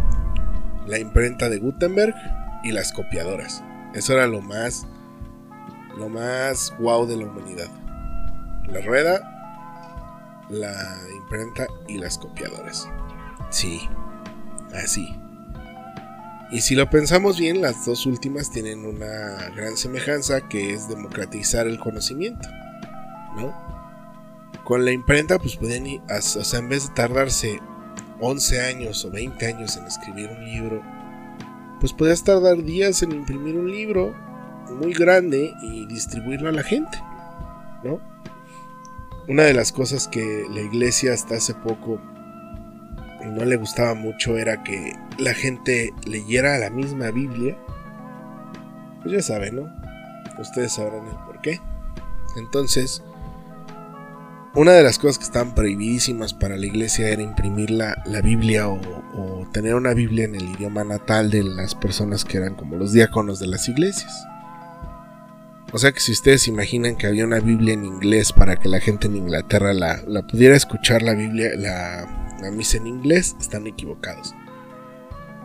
[0.86, 2.16] la imprenta de Gutenberg
[2.64, 3.64] y las copiadoras.
[3.94, 4.86] Eso era lo más,
[5.98, 7.70] lo más wow de la humanidad.
[8.68, 9.22] La rueda,
[10.50, 12.90] la imprenta y las copiadoras.
[13.50, 13.88] Sí,
[14.74, 15.16] así.
[16.52, 21.68] Y si lo pensamos bien, las dos últimas tienen una gran semejanza que es democratizar
[21.68, 22.48] el conocimiento,
[23.36, 23.54] ¿no?
[24.64, 27.60] Con la imprenta, pues pueden ir, o sea, en vez de tardarse
[28.20, 30.82] 11 años o 20 años en escribir un libro,
[31.80, 34.16] pues podías tardar días en imprimir un libro
[34.80, 36.98] muy grande y distribuirlo a la gente,
[37.84, 38.00] ¿no?
[39.28, 42.00] Una de las cosas que la iglesia hasta hace poco
[43.26, 47.58] no le gustaba mucho era que la gente leyera la misma Biblia.
[49.02, 49.70] Pues ya saben, ¿no?
[50.40, 51.60] Ustedes sabrán el por qué.
[52.38, 53.04] Entonces,
[54.56, 59.48] una de las cosas que estaban prohibidísimas para la iglesia era imprimir la, Biblia o,
[59.52, 63.40] tener una Biblia en el idioma natal de las personas que eran como los diáconos
[63.40, 64.26] de las iglesias.
[65.74, 68.80] O sea que si ustedes imaginan que había una Biblia en inglés para que la
[68.80, 74.34] gente en Inglaterra la, pudiera escuchar la Biblia, la, la misa en inglés, están equivocados.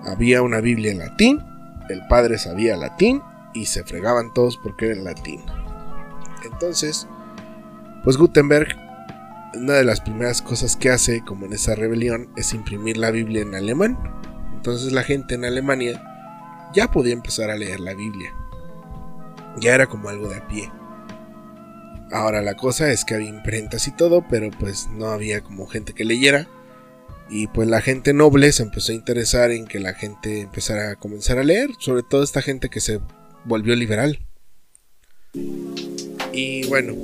[0.04, 1.40] Había una Biblia en latín,
[1.88, 3.22] el padre sabía latín
[3.54, 5.42] y se fregaban todos porque era en latín.
[6.44, 7.08] Entonces,
[8.04, 8.89] pues Gutenberg
[9.54, 13.42] una de las primeras cosas que hace, como en esa rebelión, es imprimir la Biblia
[13.42, 13.98] en alemán.
[14.54, 16.02] Entonces la gente en Alemania
[16.74, 18.32] ya podía empezar a leer la Biblia.
[19.58, 20.70] Ya era como algo de a pie.
[22.12, 25.92] Ahora la cosa es que había imprentas y todo, pero pues no había como gente
[25.92, 26.48] que leyera.
[27.28, 30.96] Y pues la gente noble se empezó a interesar en que la gente empezara a
[30.96, 33.00] comenzar a leer, sobre todo esta gente que se
[33.44, 34.18] volvió liberal.
[36.32, 36.94] Y bueno,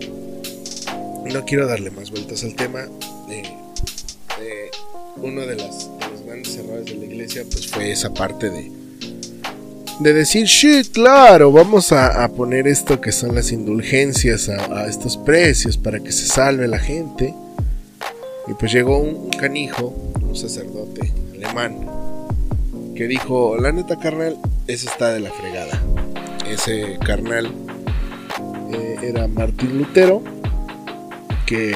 [1.32, 2.86] no quiero darle más vueltas al tema.
[5.16, 5.88] uno de, los
[6.26, 8.70] grandes errores de la iglesia pues fue esa parte de,
[10.00, 15.78] de decir, sí, claro, vamos a, poner esto que son las indulgencias a, estos precios
[15.78, 17.34] para que se salve la gente.
[18.46, 21.78] Y pues llegó un, canijo, un sacerdote alemán,
[22.94, 24.36] que dijo, la neta carnal,
[24.66, 25.82] ese está de la fregada.
[26.48, 27.52] Ese carnal
[28.72, 30.22] eh, era Martín Lutero
[31.46, 31.74] que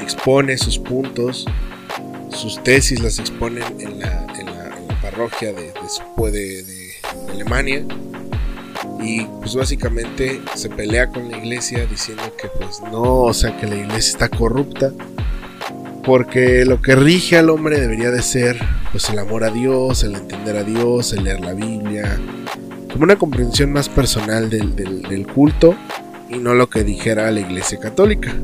[0.00, 1.46] expone sus puntos,
[2.30, 4.26] sus tesis las exponen en la,
[5.02, 5.72] parroquia de,
[6.30, 6.92] de, de,
[7.32, 7.84] Alemania.
[9.02, 13.66] Y pues básicamente se pelea con la iglesia diciendo que pues no, o sea que
[13.66, 14.92] la iglesia está corrupta
[16.04, 18.58] porque lo que rige al hombre debería de ser
[18.90, 22.18] pues el amor a Dios, el entender a Dios, el leer la Biblia,
[22.92, 25.74] como una comprensión más personal del, del culto
[26.30, 28.34] y no lo que dijera la iglesia católica.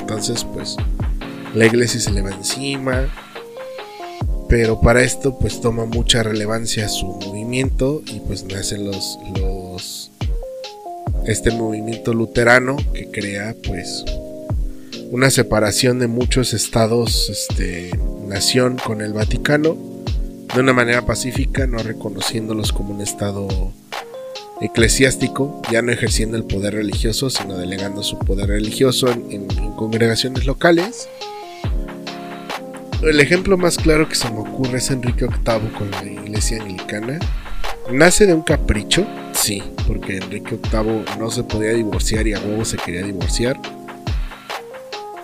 [0.00, 0.76] Entonces, pues,
[1.54, 3.08] la iglesia se le va encima,
[4.50, 10.10] pero para esto pues toma mucha relevancia su movimiento y pues nacen los, los
[11.24, 14.04] este movimiento luterano que crea pues
[15.12, 17.90] una separación de muchos estados este
[18.26, 19.76] nación con el Vaticano
[20.52, 23.72] de una manera pacífica no reconociéndolos como un estado
[24.60, 31.08] eclesiástico, ya no ejerciendo el poder religioso, sino delegando su poder religioso en, congregaciones locales.
[33.02, 37.18] el ejemplo más claro que se me ocurre es Enrique VIII con la iglesia anglicana.
[37.90, 39.06] ¿Nace de un capricho?
[39.32, 43.58] Sí, porque Enrique VIII no se podía divorciar y a huevo se quería divorciar.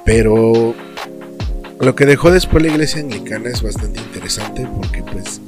[0.06, 0.74] Pero
[1.80, 5.42] lo que dejó después la iglesia anglicana es bastante interesante porque pues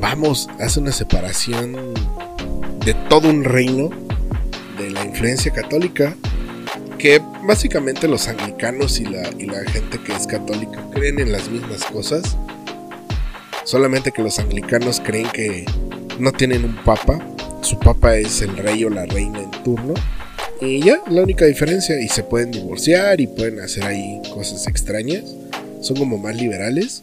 [0.00, 1.94] vamos, hace una separación
[2.86, 3.90] de todo un reino
[4.78, 6.14] de la influencia católica
[7.00, 11.50] que básicamente los anglicanos y la, y la gente que es católica creen en las
[11.50, 12.36] mismas cosas.
[13.64, 15.66] Solamente que los anglicanos creen que
[16.20, 17.18] no tienen un papa.
[17.60, 19.94] Su papa es el rey o la reina en turno.
[20.60, 22.00] Y ya, la única diferencia.
[22.00, 25.24] Y se pueden divorciar y pueden hacer ahí cosas extrañas.
[25.80, 27.02] Son como más liberales.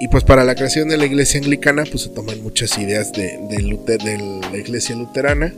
[0.00, 3.38] Y pues para la creación de la iglesia anglicana, pues se toman muchas ideas de,
[3.48, 5.52] de la iglesia luterana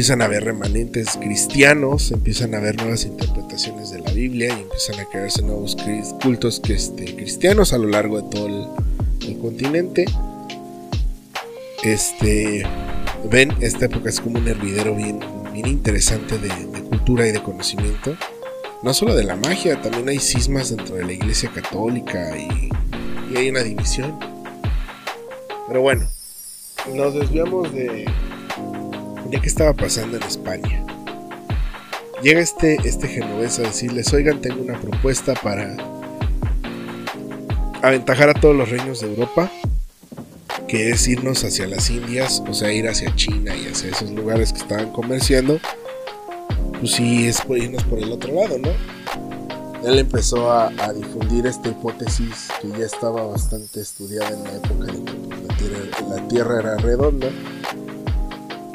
[0.00, 4.98] empiezan a haber remanentes cristianos, empiezan a haber nuevas interpretaciones de la Biblia y empiezan
[4.98, 5.76] a crearse nuevos
[6.22, 10.06] cultos este, cristianos a lo largo de todo el, continente.
[11.82, 12.62] Este,
[13.30, 15.20] ven, esta época es como un hervidero bien,
[15.52, 16.48] bien interesante de,
[16.88, 18.16] cultura y de conocimiento.
[18.82, 22.70] No solo de la magia, también hay cismas dentro de la iglesia católica y,
[23.36, 24.18] hay una división.
[25.68, 26.08] Pero bueno,
[26.94, 28.06] nos desviamos de,
[29.30, 30.84] de qué estaba pasando en España.
[32.22, 35.76] Llega este, este genovés a decirles, oigan, tengo una propuesta para
[37.82, 39.50] aventajar a todos los reinos de Europa,
[40.68, 44.52] que es irnos hacia las Indias, o sea, ir hacia China y hacia esos lugares
[44.52, 45.60] que estaban comerciando,
[46.80, 48.70] pues sí, es por irnos por el otro lado, ¿no?
[49.86, 55.04] Él empezó a, difundir esta hipótesis que ya estaba bastante estudiada en la época en
[55.56, 57.28] que la tierra era redonda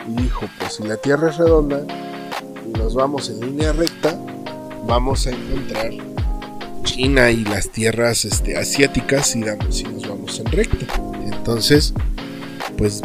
[0.08, 1.82] y dijo, pues si la Tierra es redonda
[2.66, 4.18] y nos vamos en línea recta,
[4.86, 5.92] vamos a encontrar
[6.84, 10.86] China y las tierras este, asiáticas si, damos, si nos vamos en recta.
[11.26, 11.94] Entonces,
[12.78, 13.02] pues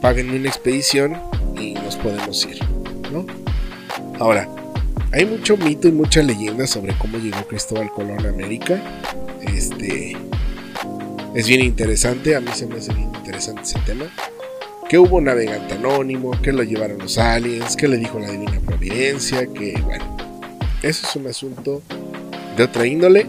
[0.00, 1.16] paguen una expedición
[1.58, 2.58] y nos podemos ir,
[3.10, 3.24] ¿no?
[4.20, 4.46] Ahora,
[5.12, 8.78] hay mucho mito y mucha leyenda sobre cómo llegó Cristóbal Colón a América.
[9.40, 10.14] Este
[11.34, 14.12] es bien interesante, a mí se me hace bien interesante ese tema
[14.90, 18.60] que hubo un navegante anónimo, que lo llevaron los aliens, que le dijo la divina
[18.60, 20.18] providencia, que bueno,
[20.82, 21.80] eso es un asunto
[22.58, 23.26] de otra índole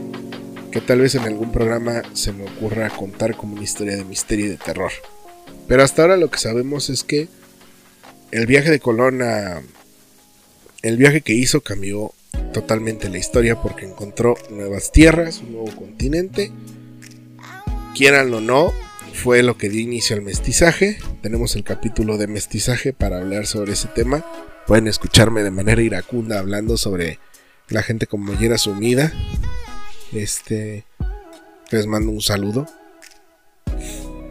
[0.73, 4.47] que tal vez en algún programa se me ocurra contar como una historia de misterio
[4.47, 4.91] y de terror.
[5.69, 7.29] Pero hasta ahora lo que sabemos es que
[8.31, 9.61] el viaje de Colón a...
[10.81, 12.13] El viaje que hizo cambió
[12.53, 16.51] totalmente la historia porque encontró nuevas tierras, un nuevo continente.
[17.95, 18.73] Quieran o no,
[19.13, 20.97] fue lo que dio inicio al mestizaje.
[21.21, 24.25] Tenemos el capítulo de mestizaje para hablar sobre ese tema.
[24.65, 27.19] Pueden escucharme de manera iracunda hablando sobre
[27.69, 29.13] la gente con mollera sumida.
[30.13, 30.85] Este
[31.69, 32.65] les mando un saludo.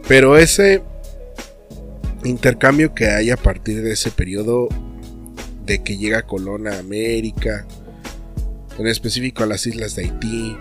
[0.07, 0.81] Pero ese
[2.25, 4.67] intercambio que hay a partir de ese periodo
[5.65, 7.65] de que llega Colón a América,
[8.77, 10.57] en específico a las islas de Haití,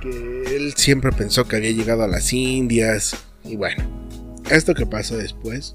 [0.00, 3.16] que él siempre pensó que había llegado a las Indias.
[3.44, 3.84] Y bueno,
[4.50, 5.74] esto que pasa después,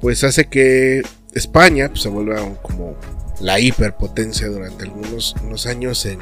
[0.00, 1.02] pues hace que
[1.34, 2.96] España pues, se vuelva como
[3.40, 6.18] la hiperpotencia durante algunos unos años en,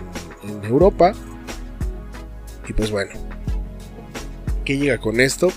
[0.48, 1.12] en Europa.
[2.68, 3.12] Y pues bueno,
[4.64, 5.48] ¿qué llega con esto?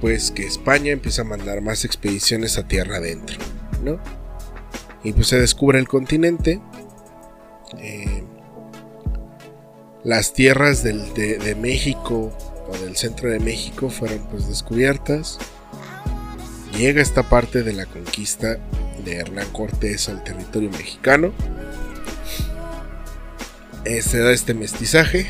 [0.00, 3.36] Pues que España empieza a mandar más expediciones a tierra adentro,
[3.82, 3.98] ¿no?
[5.02, 6.60] Y pues se descubre el continente.
[7.78, 8.24] Eh,
[10.04, 12.32] las tierras de, México
[12.68, 15.38] o del centro de México fueron pues descubiertas.
[16.76, 18.58] Llega esta parte de la conquista
[19.04, 21.32] de Hernán Cortés al territorio mexicano.
[23.84, 25.26] Eh, se da este mestizaje.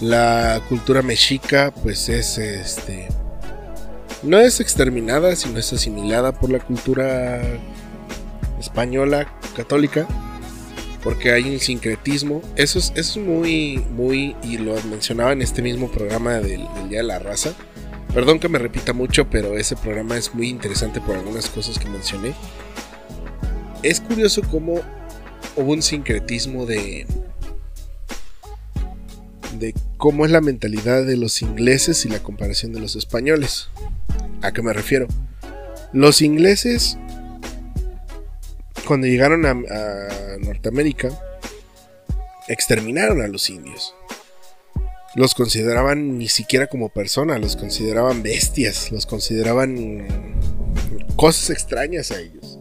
[0.00, 3.08] La cultura mexica pues es este
[4.22, 7.40] no es exterminada, sino es asimilada por la cultura
[8.58, 10.06] española católica
[11.02, 12.42] porque hay un sincretismo.
[12.56, 17.04] Eso es, es muy, muy, y lo mencionaba en este mismo programa del, Día de
[17.04, 17.54] la Raza.
[18.14, 21.88] Perdón que me repita mucho, pero ese programa es muy interesante por algunas cosas que
[21.88, 22.34] mencioné.
[23.82, 24.80] Es curioso cómo
[25.56, 27.06] hubo un sincretismo de,
[29.60, 33.68] de cómo es la mentalidad de los ingleses y la comparación de los españoles.
[34.42, 35.06] ¿A qué me refiero?
[35.92, 36.98] Los ingleses
[38.90, 39.54] cuando llegaron a,
[40.40, 41.10] Norteamérica,
[42.48, 43.94] exterminaron a los indios.
[45.14, 50.08] Los consideraban ni siquiera como personas, los consideraban bestias, los consideraban
[51.14, 52.58] cosas extrañas a ellos.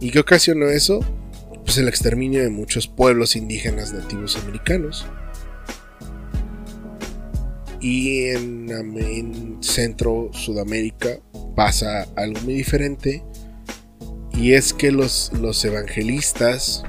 [0.00, 1.00] ¿Y qué ocasionó eso?
[1.68, 5.04] Pues, el exterminio de muchos pueblos indígenas nativos americanos.
[7.78, 11.20] Y en, en Centro Sudamérica
[11.54, 13.22] pasa algo muy diferente.
[14.32, 16.84] Y es que los, los evangelistas,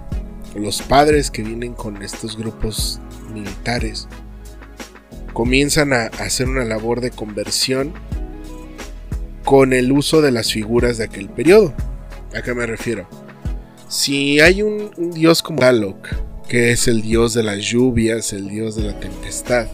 [0.56, 3.02] los padres que vienen con estos grupos
[3.34, 4.08] militares,
[5.34, 7.92] comienzan a hacer una labor de conversión
[9.44, 11.74] con el uso de las figuras de aquel periodo.
[12.34, 13.19] ¿A qué me refiero?
[13.90, 16.10] Si hay un, dios como Tlaloc,
[16.48, 19.66] que es el dios de las lluvias, el dios de la tempestad,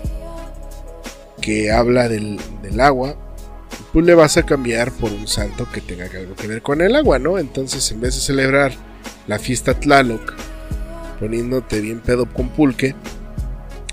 [1.41, 2.39] que habla del,
[2.79, 3.17] agua,
[3.91, 6.95] pues le vas a cambiar por un santo que tenga algo que ver con el
[6.95, 7.37] agua, ¿no?
[7.37, 8.71] Entonces, en vez de celebrar
[9.27, 10.33] la fiesta Tlaloc,
[11.19, 12.95] poniéndote bien pedo con pulque,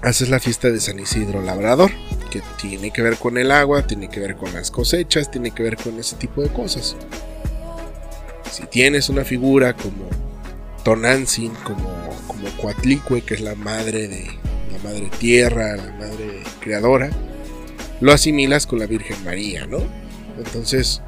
[0.02, 1.90] haces la fiesta de San Isidro Labrador,
[2.30, 5.64] que tiene que ver con el agua, tiene que ver con las cosechas, tiene que
[5.64, 6.94] ver con ese tipo de cosas.
[8.52, 10.10] Si tienes una figura como
[10.84, 11.88] Tonantzin, como,
[12.26, 14.26] como Coatlicue, que es la madre de
[14.70, 17.08] la madre tierra, la madre creadora,
[18.02, 19.78] lo asimilas con la Virgen María, ¿no?
[20.36, 21.00] Entonces,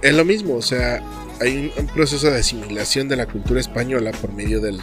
[0.00, 1.02] es lo mismo, o sea,
[1.40, 4.78] hay un, proceso de asimilación de la cultura española por medio del,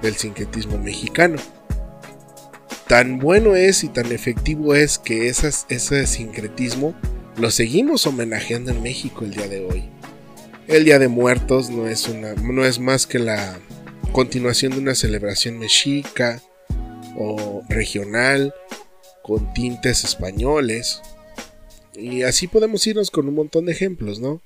[0.00, 1.36] del sincretismo mexicano.
[2.88, 6.94] Tan bueno es y tan efectivo es que ese sincretismo
[7.36, 9.90] lo seguimos homenajeando en México el día de hoy.
[10.66, 13.58] El Día de Muertos no es, una, no es más que la
[14.12, 16.42] continuación de una celebración mexica
[17.16, 18.54] o regional
[19.22, 21.02] con tintes españoles.
[21.94, 24.40] Y así podemos irnos con un montón de ejemplos, ¿no?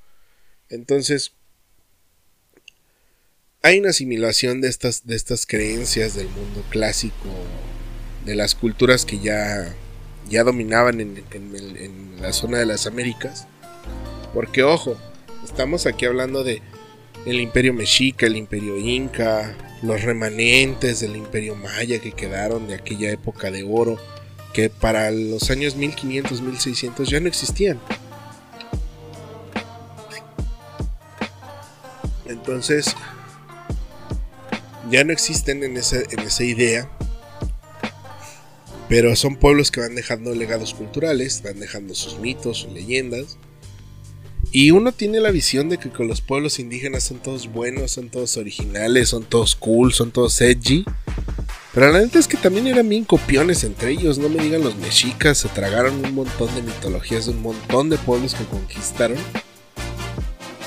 [0.68, 1.32] Entonces,
[3.62, 7.28] hay una asimilación de estas, de estas creencias del mundo clásico,
[8.26, 9.72] de las culturas que ya,
[10.28, 13.46] ya dominaban en, en la zona de las Américas.
[14.34, 14.98] Porque, ojo,
[15.48, 16.62] Estamos aquí hablando de
[17.24, 23.10] el imperio mexica, el imperio inca, los remanentes del imperio maya que quedaron de aquella
[23.10, 23.96] época de oro,
[24.52, 27.80] que para los años 1500, 1600 ya no existían.
[32.26, 32.94] Entonces,
[34.90, 36.90] ya no existen en esa, en esa idea,
[38.88, 43.38] pero son pueblos que van dejando legados culturales, van dejando sus mitos, sus leyendas,
[44.50, 48.08] y uno tiene la visión de que con los pueblos indígenas son todos buenos, son
[48.08, 50.84] todos originales, son todos cool, son todos edgy.
[51.74, 54.76] Pero la neta es que también eran bien copiones entre ellos, no me digan los
[54.76, 59.18] mexicas, se tragaron un montón de mitologías de un montón de pueblos que conquistaron.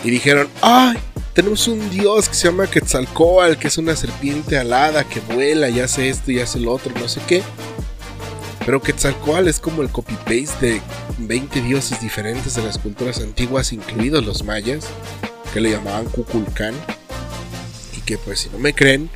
[0.03, 0.97] Y dijeron, ¡ay!
[1.33, 5.79] Tenemos un dios que se llama Quetzalcoatl, que es una serpiente alada que vuela y
[5.79, 7.41] hace esto y hace lo otro, no sé qué.
[8.65, 10.81] Pero Quetzalcoatl es como el copy-paste de
[11.17, 14.85] 20 dioses diferentes de las culturas antiguas, incluidos los mayas,
[15.53, 16.75] que le llamaban Kukulcán.
[17.97, 19.09] Y que pues si no me creen,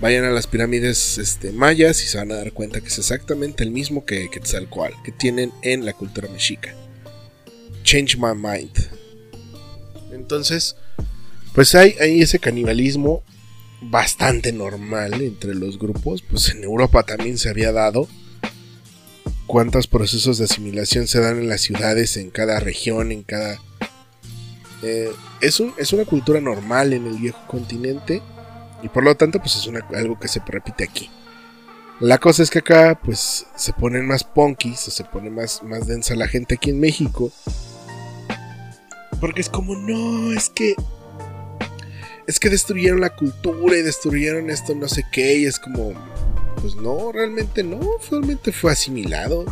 [0.00, 3.64] vayan a las pirámides este, mayas y se van a dar cuenta que es exactamente
[3.64, 6.74] el mismo que Quetzalcoatl, que tienen en la cultura mexica.
[7.82, 8.72] Change my mind.
[10.10, 10.76] Entonces,
[11.54, 13.22] pues hay, hay ese canibalismo
[13.82, 16.22] bastante normal entre los grupos.
[16.22, 18.08] Pues en Europa también se había dado
[19.46, 23.60] cuántos procesos de asimilación se dan en las ciudades, en cada región, en cada...
[24.82, 25.60] Eh, es,
[25.92, 28.22] una cultura normal en el viejo continente
[28.82, 31.10] y por lo tanto pues es algo que se repite aquí.
[32.00, 35.86] La cosa es que acá pues se ponen más punkis o se pone más, más
[35.86, 37.30] densa la gente aquí en México.
[39.20, 40.74] Porque es como, no, es que...
[42.26, 45.92] Es que destruyeron la cultura y destruyeron esto no sé qué y es como
[46.64, 47.78] pues no, realmente no,
[48.10, 49.44] realmente fue asimilado.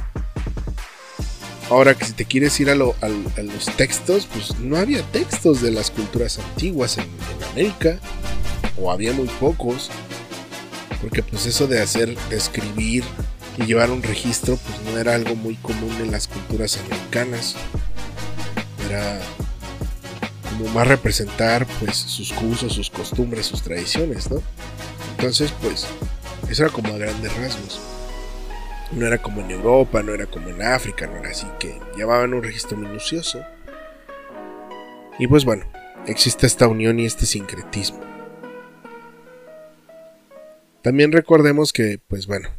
[1.69, 2.97] Ahora que si te quieres ir a, los
[3.77, 7.07] textos, pues no había textos de las culturas antiguas en,
[7.51, 7.99] América,
[8.81, 9.91] o había muy pocos,
[11.03, 13.05] porque pues eso de hacer, escribir
[13.59, 17.57] y llevar un registro, pues no era algo muy común en las culturas americanas.
[18.89, 19.21] Era
[20.53, 24.43] como más representar pues sus usos, sus costumbres, sus tradiciones, ¿no?
[25.17, 25.87] Entonces, pues
[26.49, 27.81] eso era como a grandes rasgos.
[28.93, 32.35] No era como en Europa, no era como en África, no era así que llevaban
[32.35, 33.43] un registro minucioso.
[35.19, 35.65] Y pues bueno,
[36.07, 38.01] existe esta unión y este sincretismo.
[40.83, 42.51] También recordemos que, pues bueno,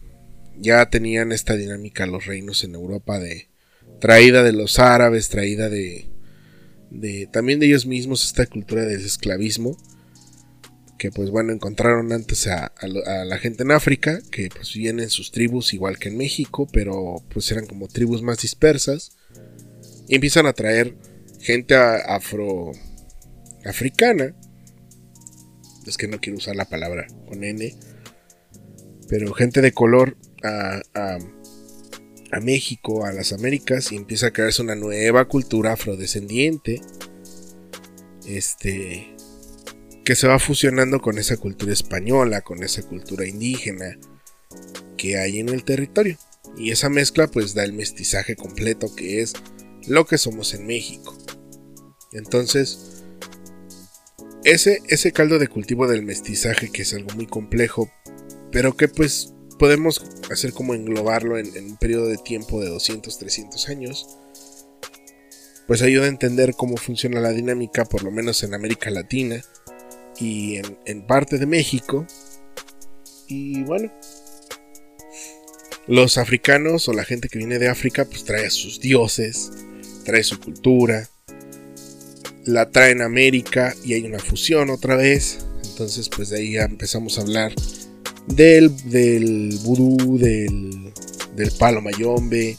[0.57, 3.49] ya tenían esta dinámica los reinos en Europa de
[3.99, 6.12] traída de los árabes, traída de,
[6.93, 9.77] de también de ellos mismos esta cultura del esclavismo
[11.03, 12.71] que pues bueno, encontraron antes a,
[13.25, 17.21] la gente en África, que pues vivían en sus tribus igual que en México, pero
[17.27, 19.17] pues eran como tribus más dispersas,
[20.07, 20.95] y empiezan a traer
[21.41, 22.71] gente afro
[23.65, 24.33] africana.
[25.85, 27.75] Es que no quiero usar la palabra con N,
[29.09, 31.17] pero gente de color a,
[32.33, 36.81] a México, a las Américas, y empieza a crearse una nueva cultura afrodescendiente,
[38.27, 39.15] este,
[40.03, 43.97] que se va fusionando con esa cultura española, con esa cultura indígena
[44.97, 46.17] que hay en el territorio.
[46.57, 49.33] Y esa mezcla pues da el mestizaje completo que es
[49.87, 51.17] lo que somos en México.
[52.11, 53.03] Entonces,
[54.43, 57.91] ese, ese caldo de cultivo del mestizaje que es algo muy complejo,
[58.51, 63.69] pero que pues podemos hacer como englobarlo en, un periodo de tiempo de 200, 300
[63.69, 64.17] años,
[65.67, 69.41] pues ayuda a entender cómo funciona la dinámica, por lo menos en América Latina
[70.19, 72.05] y en, en parte de México.
[73.27, 73.91] Y bueno,
[75.87, 79.51] los africanos o la gente que viene de África pues trae a sus dioses,
[80.05, 81.09] trae su cultura,
[82.45, 85.39] la traen a América y hay una fusión otra vez.
[85.63, 87.53] Entonces pues de ahí ya empezamos a hablar
[88.27, 90.93] del, del vudú, del,
[91.35, 92.57] del palo mayombe,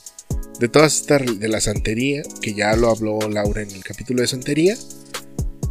[0.60, 4.28] de todas estas, de la santería, que ya lo habló Laura en el capítulo de
[4.28, 4.76] santería.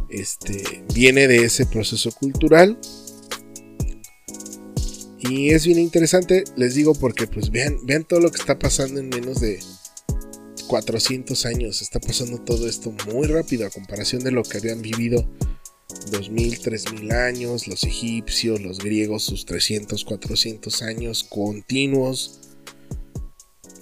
[0.08, 2.78] Este, viene de ese proceso cultural
[5.28, 9.00] y es bien interesante, les digo, porque pues vean, vean todo lo que está pasando
[9.00, 9.58] en menos de
[10.66, 11.80] 400 años.
[11.80, 15.26] Está pasando todo esto muy rápido a comparación de lo que habían vivido
[16.10, 22.40] 2000, 3000 años, los egipcios, los griegos, sus 300, 400 años continuos.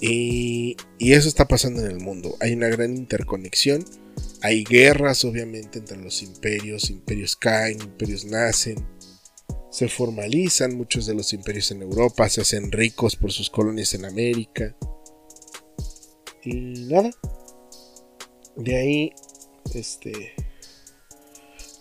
[0.00, 2.36] Y, y, eso está pasando en el mundo.
[2.40, 3.84] Hay una gran interconexión.
[4.40, 6.90] Hay guerras, obviamente, entre los imperios.
[6.90, 8.84] Imperios caen, imperios nacen
[9.72, 14.04] se formalizan muchos de los imperios en Europa, se hacen ricos por sus colonias en
[14.04, 14.76] América.
[16.44, 17.10] Y nada.
[18.54, 19.12] De ahí,
[19.74, 20.34] este.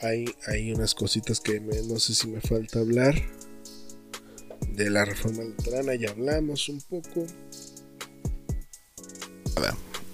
[0.02, 3.16] Hay, unas cositas que no sé si me falta hablar.
[4.74, 7.26] De la reforma luterana ya hablamos un poco.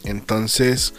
[0.03, 0.93] Entonces,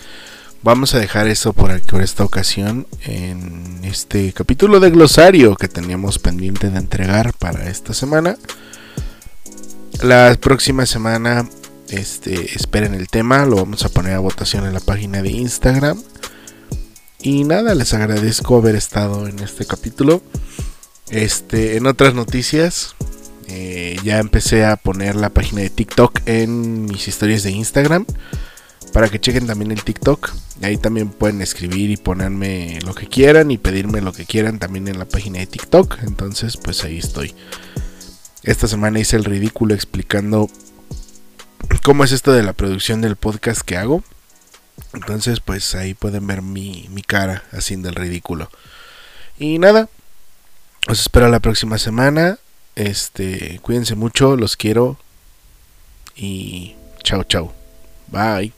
[0.62, 5.68] Vamos a dejar eso por, aquí, por esta ocasión en este capítulo de glosario que
[5.68, 8.36] teníamos pendiente de entregar para esta semana.
[10.02, 11.48] La próxima semana
[11.90, 16.02] este, esperen el tema, lo vamos a poner a votación en la página de Instagram.
[17.20, 20.22] Y nada, les agradezco haber estado en este capítulo.
[21.10, 22.94] Este, en otras noticias,
[23.48, 28.06] eh, ya empecé a poner la página de TikTok en mis historias de Instagram
[28.92, 30.30] para que chequen también el TikTok.
[30.62, 34.86] Ahí también pueden escribir y ponerme lo que quieran y pedirme lo que quieran también
[34.86, 35.98] en la página de TikTok.
[36.02, 37.34] Entonces, pues ahí estoy.
[38.44, 40.48] Esta semana hice el ridículo explicando
[41.82, 44.04] cómo es esto de la producción del podcast que hago.
[44.98, 48.50] Entonces, pues ahí pueden ver mi, mi cara haciendo el ridículo.
[49.38, 49.88] Y nada,
[50.88, 52.38] os espero la próxima semana.
[52.74, 54.98] Este, cuídense mucho, los quiero.
[56.16, 57.54] Y chao, chao.
[58.08, 58.57] Bye.